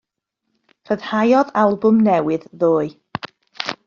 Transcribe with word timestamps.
Rhyddhaodd 0.89 1.53
albwm 1.63 1.99
newydd 2.07 2.47
ddoe. 2.65 2.89